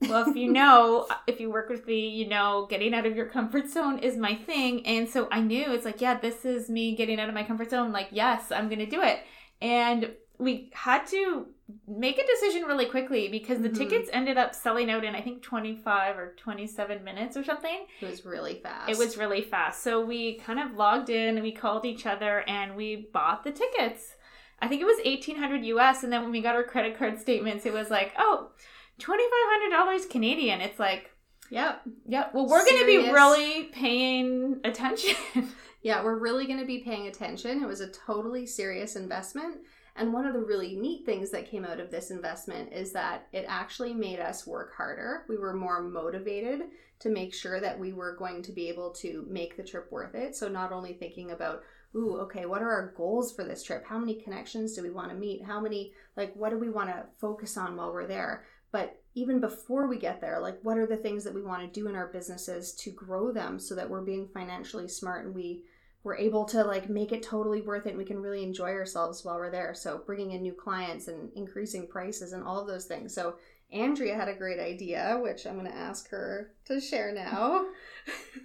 well, 0.01 0.30
if 0.30 0.36
you 0.36 0.51
know, 0.60 1.08
if 1.27 1.42
you 1.42 1.51
work 1.51 1.70
with 1.70 1.86
me, 1.86 2.08
you 2.08 2.30
know, 2.30 2.68
getting 2.70 2.94
out 2.94 3.06
of 3.06 3.18
your 3.18 3.25
comfort 3.25 3.70
zone 3.70 4.00
is 4.00 4.15
my 4.15 4.36
thing. 4.36 4.86
And 4.88 5.10
so 5.10 5.27
I 5.30 5.42
knew 5.42 5.74
it's 5.74 5.84
like, 5.84 6.00
yeah, 6.00 6.18
this 6.18 6.46
is 6.46 6.70
me 6.70 6.96
getting 6.96 7.20
out 7.20 7.27
of 7.27 7.36
my 7.36 7.44
comfort 7.44 7.70
zone. 7.70 7.92
Like, 7.92 8.08
yes, 8.12 8.51
I'm 8.51 8.70
going 8.70 8.80
to 8.80 8.86
do 8.86 9.01
it. 9.01 9.20
And 9.62 10.12
we 10.38 10.70
had 10.74 11.06
to 11.08 11.48
make 11.88 12.20
a 12.20 12.25
decision 12.27 12.63
really 12.63 12.86
quickly 12.86 13.27
because 13.27 13.60
the 13.62 13.70
Mhm. 13.70 13.77
tickets 13.77 14.10
ended 14.13 14.38
up 14.38 14.54
selling 14.54 14.92
out 14.92 15.04
in 15.04 15.15
I 15.15 15.22
think 15.22 15.42
25 15.42 16.18
or 16.18 16.34
27 16.38 17.04
minutes 17.04 17.36
or 17.36 17.44
something. 17.44 17.88
It 18.01 18.06
was 18.06 18.24
really 18.25 18.60
fast. 18.62 18.89
It 18.89 18.98
was 18.98 19.18
really 19.18 19.42
fast. 19.42 19.82
So 19.82 20.06
we 20.06 20.36
kind 20.39 20.60
of 20.60 20.74
logged 20.75 21.10
in 21.10 21.36
and 21.36 21.42
we 21.44 21.51
called 21.51 21.86
each 21.86 22.06
other 22.06 22.44
and 22.48 22.75
we 22.75 23.08
bought 23.12 23.44
the 23.44 23.51
tickets. 23.51 24.15
I 24.62 24.68
think 24.68 24.82
it 24.82 24.86
was 24.86 25.00
1800 25.04 25.65
US 25.65 26.04
and 26.04 26.13
then 26.13 26.22
when 26.22 26.32
we 26.32 26.42
got 26.42 26.56
our 26.56 26.63
credit 26.63 26.98
card 26.98 27.20
statements 27.20 27.65
it 27.65 27.74
was 27.74 27.89
like, 27.89 28.13
"Oh, 28.18 28.51
$2500 29.00 30.06
Canadian." 30.10 30.62
It's 30.62 30.80
like, 30.80 31.12
Yep. 31.51 31.82
Yep. 32.08 32.34
well 32.34 32.48
we're 32.48 32.65
going 32.65 32.80
to 32.80 32.86
be 32.86 33.12
really 33.12 33.65
paying 33.65 34.60
attention. 34.63 35.15
Yeah, 35.82 36.04
we're 36.04 36.18
really 36.18 36.48
going 36.48 36.58
to 36.58 36.65
be 36.65 36.80
paying 36.80 37.06
attention. 37.06 37.62
It 37.62 37.68
was 37.68 37.80
a 37.80 37.88
totally 37.92 38.48
serious 38.48 38.96
investment. 38.96 39.58
And 39.98 40.12
one 40.12 40.25
of 40.25 40.34
the 40.34 40.42
really 40.42 40.75
neat 40.75 41.06
things 41.06 41.32
that 41.32 41.50
came 41.50 41.64
out 41.64 41.80
of 41.80 41.90
this 41.90 42.12
investment 42.12 42.74
is 42.74 42.92
that 42.94 43.28
it 43.32 43.46
actually 43.48 43.94
made 43.94 44.20
us 44.20 44.46
work 44.46 44.75
harder. 44.75 45.24
We 45.30 45.38
were 45.38 45.54
more 45.54 45.82
motivated 45.82 46.64
to 47.00 47.10
make 47.10 47.34
sure 47.34 47.62
that 47.62 47.80
we 47.80 47.94
were 47.94 48.16
going 48.18 48.42
to 48.44 48.52
be 48.52 48.68
able 48.68 48.92
to 48.92 49.25
make 49.30 49.56
the 49.56 49.64
trip 49.64 49.90
worth 49.92 50.14
it. 50.14 50.36
So, 50.36 50.50
not 50.50 50.74
only 50.74 50.94
thinking 50.94 51.32
about, 51.32 51.64
ooh, 51.96 52.18
okay, 52.22 52.46
what 52.46 52.62
are 52.62 52.72
our 52.72 52.94
goals 52.98 53.34
for 53.34 53.46
this 53.46 53.64
trip? 53.64 53.86
How 53.88 53.98
many 53.98 54.16
connections 54.16 54.74
do 54.74 54.84
we 54.84 54.92
want 54.92 55.12
to 55.12 55.16
meet? 55.16 55.46
How 55.46 55.62
many, 55.62 55.94
like, 56.18 56.36
what 56.36 56.50
do 56.50 56.58
we 56.58 56.70
want 56.70 56.90
to 56.90 57.06
focus 57.20 57.56
on 57.58 57.78
while 57.78 57.94
we're 57.94 58.08
there? 58.08 58.44
But 58.74 59.02
even 59.14 59.40
before 59.40 59.88
we 59.88 59.98
get 59.98 60.20
there, 60.20 60.42
like, 60.42 60.60
what 60.64 60.78
are 60.78 60.88
the 60.88 60.98
things 60.98 61.24
that 61.24 61.34
we 61.34 61.42
want 61.42 61.62
to 61.62 61.80
do 61.80 61.88
in 61.88 61.96
our 61.96 62.08
businesses 62.08 62.74
to 62.75 62.92
grow 62.92 63.32
them 63.32 63.60
so 63.60 63.75
that 63.75 63.90
we're 63.90 64.02
being 64.02 64.28
financially 64.34 64.90
smart 64.90 65.25
and 65.25 65.34
we 65.34 65.64
we're 66.05 66.15
able 66.15 66.45
to 66.45 66.63
like 66.63 66.88
make 66.88 67.12
it 67.12 67.24
totally 67.24 67.62
worth 67.62 67.88
it 67.88 67.89
and 67.89 67.97
we 67.97 68.05
can 68.05 68.21
really 68.21 68.43
enjoy 68.43 68.69
ourselves 68.69 69.25
while 69.25 69.38
we're 69.38 69.50
there. 69.50 69.74
So 69.74 70.01
bringing 70.05 70.31
in 70.31 70.43
new 70.43 70.53
clients 70.53 71.07
and 71.07 71.31
increasing 71.35 71.88
prices 71.88 72.31
and 72.31 72.43
all 72.43 72.62
of 72.62 72.67
those 72.67 72.85
things. 72.85 73.13
So 73.13 73.35
andrea 73.74 74.15
had 74.15 74.27
a 74.27 74.33
great 74.35 74.59
idea 74.59 75.19
which 75.24 75.47
i'm 75.47 75.57
going 75.57 75.65
to 75.65 75.75
ask 75.75 76.07
her 76.12 76.51
to 76.65 76.79
share 76.79 77.12
now. 77.12 77.65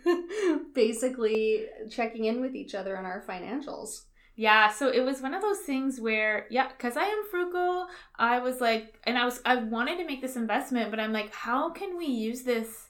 Basically 0.74 1.66
checking 1.90 2.24
in 2.24 2.40
with 2.40 2.56
each 2.56 2.74
other 2.74 2.96
on 2.96 3.04
our 3.04 3.22
financials. 3.28 4.04
Yeah, 4.36 4.70
so 4.70 4.88
it 4.88 5.04
was 5.04 5.20
one 5.20 5.34
of 5.34 5.42
those 5.42 5.58
things 5.58 6.00
where, 6.00 6.46
yeah, 6.50 6.68
because 6.68 6.96
I 6.96 7.04
am 7.04 7.24
frugal, 7.30 7.88
I 8.16 8.38
was 8.38 8.58
like, 8.58 8.98
and 9.04 9.18
I 9.18 9.26
was, 9.26 9.42
I 9.44 9.56
wanted 9.56 9.98
to 9.98 10.06
make 10.06 10.22
this 10.22 10.36
investment, 10.36 10.90
but 10.90 10.98
I'm 10.98 11.12
like, 11.12 11.34
how 11.34 11.68
can 11.68 11.98
we 11.98 12.06
use 12.06 12.40
this 12.40 12.88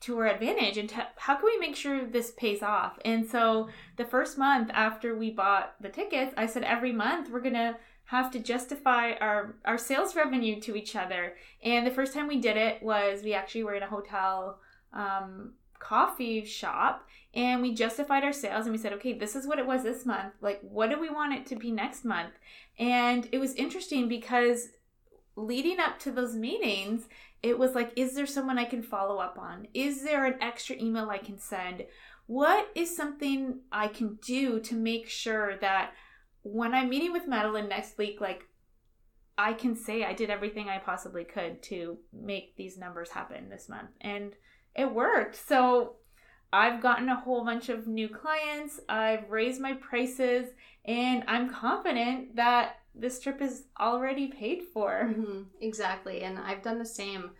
to 0.00 0.18
our 0.18 0.26
advantage 0.26 0.78
and 0.78 0.90
how 1.16 1.36
can 1.36 1.44
we 1.44 1.58
make 1.58 1.76
sure 1.76 2.04
this 2.04 2.30
pays 2.30 2.62
off? 2.62 2.98
And 3.04 3.26
so 3.26 3.68
the 3.96 4.04
first 4.04 4.38
month 4.38 4.70
after 4.72 5.14
we 5.14 5.30
bought 5.30 5.74
the 5.80 5.88
tickets 5.90 6.32
i 6.36 6.46
said 6.46 6.64
every 6.64 6.92
month 6.92 7.30
we're 7.30 7.40
gonna 7.40 7.76
have 8.10 8.28
to 8.28 8.40
justify 8.40 9.12
our 9.20 9.54
our 9.64 9.78
sales 9.78 10.16
revenue 10.16 10.60
to 10.60 10.74
each 10.74 10.96
other. 10.96 11.34
And 11.62 11.86
the 11.86 11.92
first 11.92 12.12
time 12.12 12.26
we 12.26 12.40
did 12.40 12.56
it 12.56 12.82
was 12.82 13.22
we 13.22 13.34
actually 13.34 13.62
were 13.62 13.74
in 13.74 13.84
a 13.84 13.88
hotel 13.88 14.58
um, 14.92 15.52
coffee 15.78 16.44
shop 16.44 17.06
and 17.34 17.62
we 17.62 17.72
justified 17.72 18.24
our 18.24 18.32
sales 18.32 18.66
and 18.66 18.72
we 18.72 18.78
said 18.78 18.92
okay 18.94 19.12
this 19.12 19.36
is 19.36 19.46
what 19.46 19.60
it 19.60 19.66
was 19.66 19.84
this 19.84 20.04
month. 20.04 20.34
Like 20.40 20.60
what 20.62 20.90
do 20.90 21.00
we 21.00 21.08
want 21.08 21.34
it 21.34 21.46
to 21.46 21.56
be 21.56 21.70
next 21.70 22.04
month? 22.04 22.32
And 22.80 23.28
it 23.30 23.38
was 23.38 23.54
interesting 23.54 24.08
because 24.08 24.70
leading 25.36 25.78
up 25.78 26.00
to 26.00 26.10
those 26.10 26.34
meetings 26.34 27.06
it 27.42 27.58
was 27.58 27.74
like, 27.74 27.92
is 27.96 28.14
there 28.14 28.26
someone 28.26 28.58
I 28.58 28.64
can 28.64 28.82
follow 28.82 29.18
up 29.18 29.38
on? 29.38 29.66
Is 29.72 30.02
there 30.02 30.26
an 30.26 30.36
extra 30.40 30.76
email 30.76 31.08
I 31.10 31.18
can 31.18 31.38
send? 31.38 31.84
What 32.26 32.68
is 32.74 32.94
something 32.94 33.60
I 33.72 33.88
can 33.88 34.18
do 34.24 34.60
to 34.60 34.74
make 34.74 35.08
sure 35.08 35.56
that 35.58 35.92
when 36.42 36.74
I'm 36.74 36.88
meeting 36.88 37.12
with 37.12 37.26
Madeline 37.26 37.68
next 37.68 37.98
week, 37.98 38.20
like 38.20 38.44
I 39.36 39.54
can 39.54 39.74
say 39.74 40.04
I 40.04 40.12
did 40.12 40.30
everything 40.30 40.68
I 40.68 40.78
possibly 40.78 41.24
could 41.24 41.62
to 41.64 41.98
make 42.12 42.56
these 42.56 42.76
numbers 42.76 43.10
happen 43.10 43.48
this 43.48 43.68
month. 43.68 43.90
And 44.00 44.34
it 44.76 44.92
worked. 44.92 45.36
So 45.36 45.96
I've 46.52 46.82
gotten 46.82 47.08
a 47.08 47.20
whole 47.20 47.44
bunch 47.44 47.68
of 47.68 47.86
new 47.86 48.08
clients, 48.08 48.80
I've 48.88 49.30
raised 49.30 49.60
my 49.60 49.74
prices, 49.74 50.46
and 50.84 51.24
I'm 51.26 51.48
confident 51.48 52.36
that 52.36 52.79
this 52.94 53.20
trip 53.20 53.40
is 53.40 53.64
already 53.78 54.28
paid 54.28 54.62
for. 54.72 55.08
Mm-hmm. 55.10 55.42
Exactly. 55.60 56.22
And 56.22 56.38
I've 56.38 56.62
done 56.62 56.78
the 56.78 56.86
same. 56.86 57.30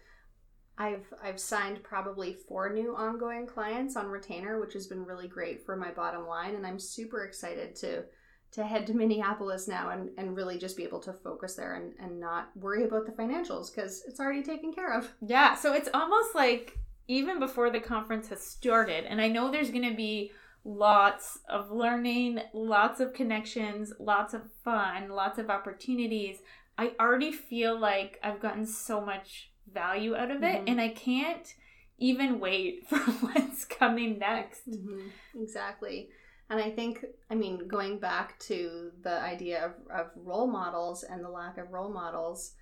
I've 0.79 1.13
I've 1.23 1.41
signed 1.41 1.83
probably 1.83 2.37
four 2.49 2.73
new 2.73 2.95
ongoing 2.97 3.47
clients 3.47 3.97
on 3.97 4.07
retainer, 4.07 4.61
which 4.61 4.73
has 4.73 4.87
been 4.87 5.05
really 5.05 5.29
great 5.29 5.65
for 5.67 5.77
my 5.77 5.91
bottom 5.91 6.27
line. 6.27 6.55
And 6.55 6.67
I'm 6.67 6.79
super 6.79 7.25
excited 7.25 7.77
to 7.77 8.05
to 8.53 8.65
head 8.65 8.87
to 8.87 8.95
Minneapolis 8.95 9.69
now 9.69 9.91
and, 9.91 10.11
and 10.19 10.35
really 10.35 10.59
just 10.59 10.77
be 10.77 10.83
able 10.83 10.99
to 10.99 11.13
focus 11.13 11.55
there 11.55 11.75
and, 11.75 11.93
and 12.01 12.19
not 12.19 12.51
worry 12.57 12.85
about 12.85 13.07
the 13.07 13.13
financials 13.13 13.73
because 13.73 14.03
it's 14.09 14.19
already 14.19 14.43
taken 14.43 14.73
care 14.73 14.93
of. 14.93 15.13
Yeah. 15.25 15.55
So 15.55 15.73
it's 15.73 15.89
almost 15.95 16.35
like 16.35 16.77
even 17.07 17.39
before 17.39 17.71
the 17.71 17.81
conference 17.81 18.29
has 18.29 18.41
started, 18.45 19.05
and 19.05 19.21
I 19.21 19.29
know 19.29 19.51
there's 19.51 19.71
gonna 19.71 19.95
be 19.95 20.33
lots 20.65 21.39
of 21.49 21.71
learning, 21.71 22.41
lots 22.53 23.01
of 23.01 23.13
connections, 23.13 23.93
lots 23.99 24.35
of 24.35 24.43
fun, 24.65 25.11
lots 25.11 25.39
of 25.39 25.51
opportunities. 25.51 26.39
I 26.77 26.93
already 27.01 27.33
feel 27.33 27.79
like 27.79 28.19
I've 28.23 28.41
gotten 28.41 28.67
so 28.67 29.01
much 29.01 29.51
value 29.73 30.15
out 30.15 30.31
of 30.31 30.43
it, 30.43 30.57
mm-hmm. 30.57 30.69
and 30.69 30.81
I 30.81 30.89
can't 30.89 31.55
even 31.99 32.41
wait 32.41 32.87
for 32.89 32.99
what's 32.99 33.65
coming 33.65 34.19
next. 34.19 34.69
Mm-hmm. 34.71 35.09
Exactly. 35.41 36.09
And 36.49 36.61
I 36.61 36.71
think, 36.71 37.05
I 37.31 37.37
mean, 37.37 37.69
going 37.69 38.01
back 38.01 38.39
to 38.41 38.91
the 39.03 39.21
idea 39.21 39.65
of, 39.65 39.73
of 39.95 40.11
role 40.17 40.49
models 40.49 41.05
and 41.05 41.25
the 41.25 41.29
lack 41.29 41.59
of 41.59 41.71
role 41.71 41.93
models, 41.93 42.55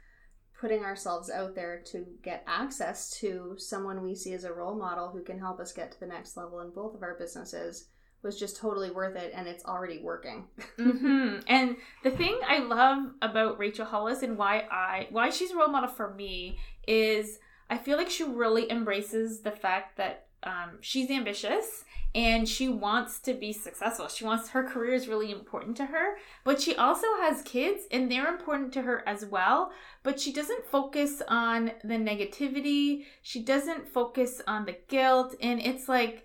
putting 0.61 0.85
ourselves 0.85 1.31
out 1.31 1.55
there 1.55 1.81
to 1.87 2.05
get 2.23 2.43
access 2.47 3.11
to 3.21 3.55
someone 3.59 4.03
we 4.03 4.15
see 4.15 4.33
as 4.33 4.45
a 4.45 4.53
role 4.53 4.75
model 4.75 5.09
who 5.09 5.23
can 5.23 5.39
help 5.39 5.61
us 5.61 5.73
get 5.73 5.93
to 5.93 6.01
the 6.01 6.07
next 6.07 6.37
level 6.37 6.61
in 6.61 6.71
both 6.71 6.95
of 6.95 7.03
our 7.03 7.17
businesses 7.19 7.89
was 8.23 8.39
just 8.39 8.57
totally 8.57 8.91
worth 8.91 9.17
it 9.17 9.33
and 9.35 9.47
it's 9.47 9.65
already 9.65 10.01
working. 10.01 10.47
mm-hmm. 10.79 11.39
And 11.47 11.77
the 12.03 12.11
thing 12.11 12.39
I 12.47 12.59
love 12.59 13.13
about 13.23 13.59
Rachel 13.59 13.87
Hollis 13.87 14.23
and 14.23 14.37
why 14.37 14.65
I 14.71 15.07
why 15.11 15.31
she's 15.31 15.53
a 15.53 15.57
role 15.57 15.69
model 15.69 15.89
for 15.89 16.13
me 16.15 16.59
is 16.87 17.39
I 17.71 17.79
feel 17.79 17.97
like 17.97 18.11
she 18.11 18.25
really 18.25 18.71
embraces 18.71 19.41
the 19.41 19.53
fact 19.53 19.97
that 19.99 20.28
um, 20.43 20.79
she's 20.81 21.11
ambitious 21.11 21.85
and 22.15 22.49
she 22.49 22.69
wants 22.69 23.19
to 23.21 23.35
be 23.35 23.53
successful. 23.53 24.09
She 24.09 24.25
wants 24.25 24.51
her 24.51 24.65
career 24.65 24.95
is 24.95 25.09
really 25.09 25.31
important 25.31 25.77
to 25.79 25.87
her, 25.87 26.17
but 26.45 26.61
she 26.61 26.75
also 26.77 27.07
has 27.21 27.43
kids 27.43 27.85
and 27.91 28.11
they're 28.11 28.29
important 28.29 28.73
to 28.75 28.83
her 28.83 29.07
as 29.07 29.27
well. 29.27 29.73
But 30.03 30.21
she 30.21 30.33
doesn't 30.33 30.67
focus 30.67 31.23
on 31.29 31.73
the 31.85 31.95
negativity, 31.95 33.05
she 33.23 33.43
doesn't 33.43 33.89
focus 33.89 34.41
on 34.47 34.65
the 34.65 34.77
guilt. 34.89 35.35
And 35.41 35.61
it's 35.61 35.89
like, 35.89 36.25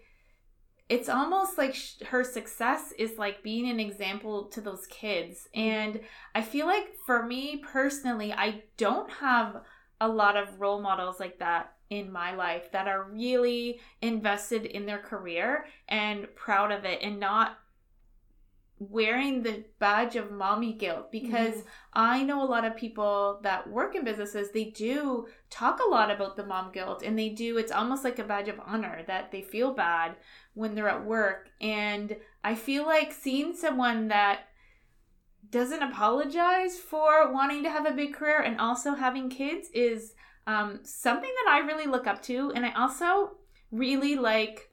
it's 0.89 1.09
almost 1.09 1.57
like 1.57 1.73
sh- 1.73 2.01
her 2.07 2.23
success 2.23 2.93
is 2.97 3.17
like 3.17 3.43
being 3.43 3.69
an 3.69 3.79
example 3.79 4.45
to 4.49 4.61
those 4.61 4.85
kids. 4.87 5.47
And 5.53 5.99
I 6.35 6.43
feel 6.43 6.65
like 6.65 6.93
for 7.05 7.25
me 7.25 7.57
personally, 7.57 8.31
I 8.31 8.63
don't 8.77 9.09
have 9.09 9.63
a 9.99 10.07
lot 10.07 10.37
of 10.37 10.59
role 10.59 10.81
models 10.81 11.19
like 11.19 11.39
that 11.39 11.73
in 11.97 12.11
my 12.11 12.33
life 12.35 12.71
that 12.71 12.87
are 12.87 13.09
really 13.11 13.79
invested 14.01 14.65
in 14.65 14.85
their 14.85 14.99
career 14.99 15.65
and 15.87 16.27
proud 16.35 16.71
of 16.71 16.85
it 16.85 16.99
and 17.01 17.19
not 17.19 17.57
wearing 18.79 19.43
the 19.43 19.63
badge 19.79 20.15
of 20.15 20.31
mommy 20.31 20.73
guilt 20.73 21.11
because 21.11 21.55
mm-hmm. 21.55 21.67
I 21.93 22.23
know 22.23 22.43
a 22.43 22.49
lot 22.49 22.65
of 22.65 22.75
people 22.75 23.39
that 23.43 23.69
work 23.69 23.95
in 23.95 24.03
businesses 24.03 24.51
they 24.51 24.65
do 24.65 25.27
talk 25.49 25.79
a 25.79 25.89
lot 25.89 26.11
about 26.11 26.35
the 26.35 26.45
mom 26.45 26.71
guilt 26.71 27.03
and 27.03 27.17
they 27.17 27.29
do 27.29 27.57
it's 27.57 27.71
almost 27.71 28.03
like 28.03 28.19
a 28.19 28.23
badge 28.23 28.49
of 28.49 28.59
honor 28.65 29.03
that 29.07 29.31
they 29.31 29.41
feel 29.41 29.73
bad 29.73 30.15
when 30.53 30.75
they're 30.75 30.89
at 30.89 31.05
work 31.05 31.49
and 31.61 32.15
I 32.43 32.55
feel 32.55 32.85
like 32.85 33.13
seeing 33.13 33.55
someone 33.55 34.09
that 34.09 34.47
doesn't 35.49 35.83
apologize 35.83 36.79
for 36.79 37.31
wanting 37.31 37.63
to 37.63 37.69
have 37.69 37.85
a 37.85 37.91
big 37.91 38.13
career 38.13 38.41
and 38.41 38.59
also 38.59 38.95
having 38.95 39.29
kids 39.29 39.69
is 39.73 40.13
um, 40.47 40.79
something 40.83 41.29
that 41.45 41.51
I 41.51 41.59
really 41.59 41.87
look 41.87 42.07
up 42.07 42.21
to. 42.23 42.51
And 42.55 42.65
I 42.65 42.73
also 42.73 43.37
really 43.71 44.15
like 44.15 44.69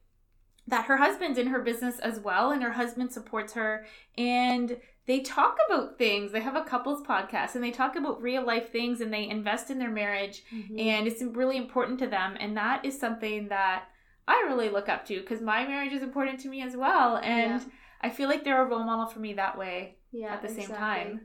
that 0.66 0.86
her 0.86 0.98
husband's 0.98 1.38
in 1.38 1.48
her 1.48 1.60
business 1.60 1.98
as 1.98 2.20
well, 2.20 2.52
and 2.52 2.62
her 2.62 2.72
husband 2.72 3.12
supports 3.12 3.54
her. 3.54 3.86
And 4.16 4.76
they 5.06 5.20
talk 5.20 5.56
about 5.66 5.98
things. 5.98 6.30
They 6.30 6.40
have 6.40 6.54
a 6.54 6.62
couples 6.62 7.02
podcast 7.02 7.56
and 7.56 7.64
they 7.64 7.72
talk 7.72 7.96
about 7.96 8.22
real 8.22 8.46
life 8.46 8.70
things 8.70 9.00
and 9.00 9.12
they 9.12 9.28
invest 9.28 9.68
in 9.68 9.80
their 9.80 9.90
marriage. 9.90 10.44
Mm-hmm. 10.54 10.78
And 10.78 11.08
it's 11.08 11.20
really 11.20 11.56
important 11.56 11.98
to 11.98 12.06
them. 12.06 12.36
And 12.38 12.56
that 12.56 12.84
is 12.84 12.98
something 12.98 13.48
that 13.48 13.86
I 14.28 14.44
really 14.46 14.68
look 14.68 14.88
up 14.88 15.04
to 15.06 15.20
because 15.20 15.40
my 15.40 15.66
marriage 15.66 15.92
is 15.92 16.02
important 16.02 16.38
to 16.40 16.48
me 16.48 16.62
as 16.62 16.76
well. 16.76 17.16
And 17.16 17.60
yeah. 17.60 17.66
I 18.00 18.10
feel 18.10 18.28
like 18.28 18.44
they're 18.44 18.62
a 18.62 18.68
role 18.68 18.84
model 18.84 19.06
for 19.06 19.18
me 19.18 19.32
that 19.32 19.58
way 19.58 19.96
yeah, 20.12 20.34
at 20.34 20.42
the 20.42 20.48
exactly. 20.48 20.66
same 20.66 20.76
time. 20.76 21.20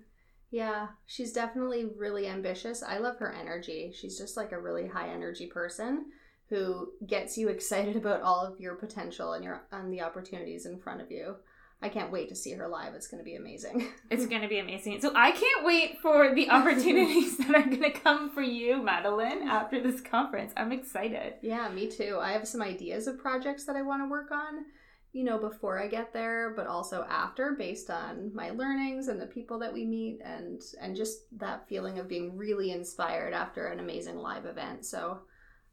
Yeah, 0.55 0.88
she's 1.05 1.33
definitely 1.33 1.83
really 1.97 2.27
ambitious. 2.27 2.81
I 2.81 2.97
love 2.97 3.17
her 3.17 3.33
energy. 3.33 3.91
She's 3.93 4.17
just 4.17 4.38
like 4.38 4.53
a 4.53 4.62
really 4.62 4.88
high 4.88 5.09
energy 5.09 5.47
person 5.47 6.05
who 6.47 6.93
gets 7.05 7.38
you 7.38 7.50
excited 7.50 7.97
about 7.97 8.21
all 8.21 8.39
of 8.39 8.57
your 8.57 8.75
potential 8.75 9.33
and 9.33 9.43
your 9.43 9.67
and 9.74 9.91
the 9.91 10.00
opportunities 10.00 10.65
in 10.65 10.79
front 10.79 11.01
of 11.01 11.12
you. 11.12 11.35
I 11.81 11.89
can't 11.89 12.09
wait 12.09 12.29
to 12.29 12.35
see 12.35 12.53
her 12.53 12.69
live. 12.69 12.93
It's 12.93 13.07
going 13.07 13.21
to 13.21 13.25
be 13.25 13.35
amazing. 13.35 13.89
it's 14.09 14.27
going 14.27 14.43
to 14.43 14.47
be 14.47 14.59
amazing. 14.59 15.01
So 15.01 15.12
I 15.13 15.31
can't 15.31 15.65
wait 15.65 16.00
for 16.01 16.33
the 16.33 16.50
opportunities 16.57 17.38
that 17.38 17.53
are 17.53 17.65
going 17.67 17.83
to 17.83 17.91
come 17.91 18.29
for 18.29 18.41
you, 18.41 18.81
Madeline, 18.81 19.50
after 19.50 19.83
this 19.83 20.00
conference. 20.00 20.53
I'm 20.55 20.71
excited. 20.71 21.33
Yeah, 21.41 21.67
me 21.67 21.91
too. 21.91 22.17
I 22.21 22.31
have 22.31 22.47
some 22.47 22.62
ideas 22.62 23.07
of 23.07 23.19
projects 23.19 23.65
that 23.65 23.75
I 23.75 23.81
want 23.81 24.03
to 24.03 24.09
work 24.09 24.31
on 24.31 24.67
you 25.15 25.24
know, 25.24 25.38
before 25.38 25.81
I 25.81 25.88
get 25.88 26.12
there, 26.12 26.51
but 26.57 26.67
also 26.67 27.05
after 27.10 27.53
based 27.53 27.89
on 27.89 28.36
my 28.36 28.50
learnings 28.50 29.07
and 29.07 29.19
the 29.19 29.25
people 29.25 29.57
that 29.60 29.72
we 29.72 29.86
meet 29.86 30.19
and 30.22 30.62
and 30.81 30.93
just 30.93 31.19
that 31.39 31.69
feeling 31.69 32.00
of 32.00 32.10
being 32.10 32.36
really 32.36 32.72
inspired 32.72 33.34
after 33.34 33.67
an 33.67 33.79
amazing 33.79 34.17
live 34.17 34.45
event. 34.45 34.86
So 34.86 35.22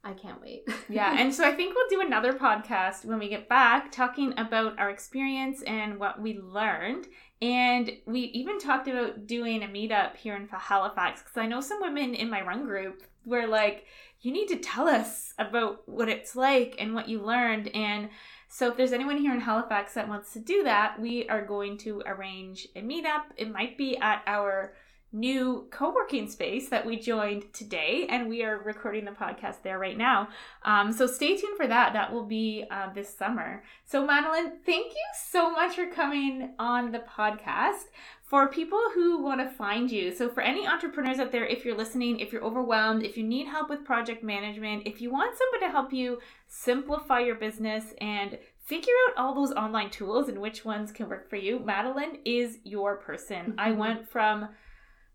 I 0.01 0.13
can't 0.13 0.41
wait. 0.41 0.63
yeah, 0.89 1.19
and 1.19 1.35
so 1.35 1.45
I 1.45 1.51
think 1.51 1.75
we'll 1.75 1.89
do 1.89 1.99
another 1.99 2.31
podcast 2.31 3.03
when 3.03 3.19
we 3.19 3.27
get 3.27 3.49
back 3.49 3.91
talking 3.91 4.33
about 4.37 4.79
our 4.79 4.89
experience 4.89 5.61
and 5.63 5.99
what 5.99 6.21
we 6.21 6.39
learned. 6.39 7.07
And 7.41 7.91
we 8.05 8.21
even 8.21 8.59
talked 8.59 8.87
about 8.87 9.27
doing 9.27 9.61
a 9.61 9.67
meetup 9.67 10.15
here 10.15 10.37
in 10.37 10.47
Halifax 10.47 11.21
because 11.21 11.35
I 11.35 11.47
know 11.47 11.59
some 11.59 11.81
women 11.81 12.13
in 12.13 12.29
my 12.29 12.41
run 12.41 12.63
group 12.63 13.03
were 13.25 13.45
like, 13.45 13.87
you 14.21 14.31
need 14.31 14.47
to 14.47 14.55
tell 14.55 14.87
us 14.87 15.33
about 15.37 15.81
what 15.85 16.07
it's 16.07 16.33
like 16.33 16.77
and 16.79 16.95
what 16.95 17.09
you 17.09 17.21
learned. 17.21 17.67
And 17.75 18.07
so 18.53 18.69
if 18.69 18.77
there's 18.77 18.93
anyone 18.93 19.17
here 19.17 19.33
in 19.33 19.39
Halifax 19.39 19.95
that 19.95 20.07
wants 20.07 20.31
to 20.33 20.39
do 20.39 20.61
that, 20.61 21.01
we 21.01 21.27
are 21.27 21.43
going 21.43 21.75
to 21.79 22.03
arrange 22.05 22.67
a 22.75 22.81
meetup. 22.83 23.23
It 23.35 23.51
might 23.51 23.79
be 23.79 23.97
at 23.97 24.21
our 24.27 24.75
new 25.13 25.67
co-working 25.69 26.27
space 26.27 26.69
that 26.69 26.85
we 26.85 26.97
joined 26.97 27.45
today 27.53 28.07
and 28.09 28.27
we 28.27 28.43
are 28.43 28.57
recording 28.57 29.05
the 29.05 29.11
podcast 29.11 29.61
there 29.61 29.77
right 29.77 29.97
now. 29.97 30.27
Um, 30.63 30.91
so 30.91 31.05
stay 31.05 31.37
tuned 31.37 31.55
for 31.55 31.67
that. 31.67 31.93
That 31.93 32.11
will 32.11 32.25
be 32.25 32.65
uh, 32.71 32.91
this 32.93 33.15
summer. 33.15 33.63
So 33.85 34.05
madeline 34.05 34.53
thank 34.65 34.87
you 34.87 35.05
so 35.29 35.51
much 35.51 35.75
for 35.75 35.85
coming 35.85 36.53
on 36.57 36.91
the 36.91 36.99
podcast. 36.99 37.83
For 38.23 38.47
people 38.47 38.81
who 38.95 39.21
want 39.21 39.41
to 39.41 39.55
find 39.55 39.91
you 39.91 40.11
so 40.11 40.27
for 40.27 40.41
any 40.41 40.65
entrepreneurs 40.65 41.19
out 41.19 41.31
there 41.31 41.45
if 41.45 41.63
you're 41.63 41.77
listening 41.77 42.19
if 42.19 42.33
you're 42.33 42.43
overwhelmed 42.43 43.03
if 43.03 43.15
you 43.15 43.23
need 43.23 43.45
help 43.45 43.69
with 43.69 43.85
project 43.85 44.23
management 44.23 44.87
if 44.87 45.01
you 45.01 45.11
want 45.11 45.37
someone 45.37 45.69
to 45.69 45.71
help 45.71 45.93
you 45.93 46.19
simplify 46.47 47.19
your 47.19 47.35
business 47.35 47.93
and 48.01 48.39
figure 48.63 48.93
out 49.07 49.17
all 49.17 49.35
those 49.35 49.51
online 49.51 49.91
tools 49.91 50.29
and 50.29 50.39
which 50.39 50.65
ones 50.65 50.91
can 50.91 51.07
work 51.09 51.29
for 51.29 51.35
you 51.35 51.59
madeline 51.59 52.17
is 52.25 52.57
your 52.63 52.95
person. 52.97 53.51
Mm-hmm. 53.51 53.59
i 53.59 53.71
went 53.71 54.09
from 54.09 54.47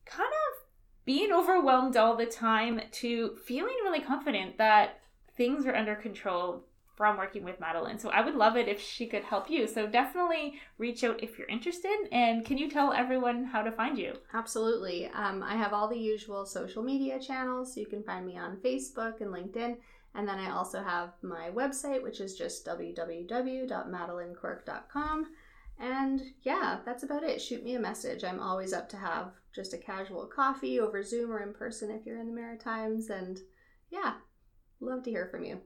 kind 0.09 0.29
of 0.29 0.65
being 1.05 1.33
overwhelmed 1.33 1.97
all 1.97 2.17
the 2.17 2.27
time 2.27 2.81
to 2.93 3.37
feeling 3.45 3.75
really 3.83 4.01
confident 4.01 4.59
that 4.59 5.01
things 5.37 5.67
are 5.67 5.75
under 5.75 5.95
control 5.95 6.65
from 6.99 7.17
working 7.17 7.45
with 7.45 7.59
Madeline. 7.61 7.99
So 7.99 8.11
I 8.11 8.21
would 8.23 8.35
love 8.35 8.57
it 8.57 8.67
if 8.67 8.81
she 8.81 9.07
could 9.07 9.23
help 9.23 9.49
you. 9.49 9.69
So 9.69 9.87
definitely 9.87 10.55
reach 10.79 11.05
out 11.05 11.23
if 11.23 11.39
you're 11.39 11.47
interested. 11.47 11.97
And 12.11 12.45
can 12.45 12.59
you 12.59 12.69
tell 12.69 12.93
everyone 12.93 13.45
how 13.45 13.63
to 13.63 13.71
find 13.71 13.97
you? 13.97 14.15
Absolutely. 14.35 15.07
Um, 15.15 15.45
I 15.45 15.55
have 15.55 15.73
all 15.73 15.89
the 15.89 15.97
usual 15.97 16.45
social 16.45 16.83
media 16.83 17.21
channels. 17.21 17.73
So 17.73 17.79
you 17.81 17.87
can 17.87 18.03
find 18.03 18.27
me 18.27 18.37
on 18.37 18.57
Facebook 18.57 19.21
and 19.21 19.33
LinkedIn. 19.33 19.77
And 20.17 20.27
then 20.27 20.41
I 20.41 20.51
also 20.51 20.83
have 20.83 21.11
my 21.23 21.51
website, 21.55 22.03
which 22.03 22.21
is 22.21 22.37
just 22.37 22.67
www.madeleinequirk.com. 22.67 25.27
And 25.79 26.21
yeah, 26.43 26.79
that's 26.85 27.03
about 27.05 27.23
it. 27.23 27.41
Shoot 27.41 27.63
me 27.63 27.75
a 27.75 27.81
message. 27.81 28.25
I'm 28.25 28.41
always 28.41 28.73
up 28.73 28.89
to 28.91 28.97
have 28.97 29.33
just 29.55 29.75
a 29.75 29.79
casual 29.79 30.27
coffee 30.27 30.81
over 30.81 31.03
Zoom 31.03 31.31
or 31.31 31.41
in 31.41 31.53
person 31.53 31.91
if 31.91 32.05
you're 32.05 32.19
in 32.19 32.27
the 32.27 32.33
Maritimes. 32.33 33.11
And 33.11 33.39
yeah, 33.91 34.15
love 34.81 35.05
to 35.05 35.11
hear 35.11 35.29
from 35.31 35.45
you. 35.45 35.61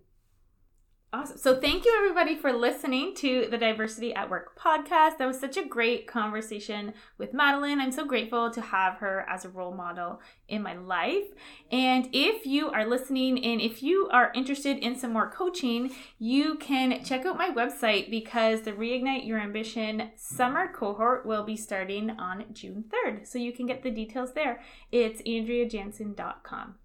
Awesome. 1.15 1.37
So, 1.37 1.61
thank 1.61 1.85
you 1.85 1.95
everybody 1.95 2.35
for 2.35 2.55
listening 2.55 3.15
to 3.17 3.47
the 3.51 3.59
Diversity 3.59 4.15
at 4.15 4.31
Work 4.31 4.59
podcast. 4.59 5.19
That 5.19 5.27
was 5.27 5.39
such 5.39 5.59
a 5.59 5.65
great 5.65 6.07
conversation 6.07 6.95
with 7.19 7.35
Madeline. 7.35 7.81
I'm 7.81 7.93
so 7.93 8.07
grateful 8.07 8.51
to 8.51 8.63
have 8.63 8.95
her 8.95 9.27
as 9.29 9.45
a 9.45 9.51
role 9.51 9.75
model 9.75 10.23
in 10.49 10.63
my 10.63 10.73
life. 10.75 11.27
And 11.71 12.09
if 12.15 12.47
you 12.47 12.71
are 12.71 12.87
listening 12.87 13.45
and 13.45 13.61
if 13.61 13.83
you 13.83 14.09
are 14.11 14.33
interested 14.35 14.79
in 14.79 14.97
some 14.97 15.13
more 15.13 15.31
coaching, 15.31 15.95
you 16.19 16.55
can 16.55 17.05
check 17.05 17.27
out 17.27 17.37
my 17.37 17.51
website 17.51 18.09
because 18.09 18.63
the 18.63 18.73
Reignite 18.73 19.27
Your 19.27 19.39
Ambition 19.39 20.13
summer 20.17 20.73
cohort 20.73 21.27
will 21.27 21.45
be 21.45 21.59
starting 21.59 22.09
on 22.13 22.47
June 22.55 22.87
3rd. 22.89 23.27
So, 23.27 23.39
you 23.39 23.53
can 23.53 23.67
get 23.67 23.83
the 23.83 23.91
details 23.91 24.33
there. 24.33 24.63
It's 24.91 25.21
andreajansen.com. 25.21 26.77